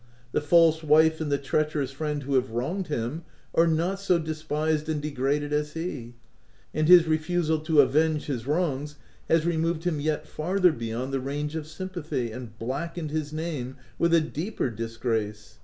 [0.31, 4.89] The false wife and the treacherous friend who have wronged him are not so despised
[4.89, 6.15] and de graded as he;
[6.73, 8.95] and his refusal to avenge his wrongs
[9.29, 14.11] has removed him yet farther beyond the range of sympathy, and blackened his name with
[14.11, 15.59] a deeper disgrace.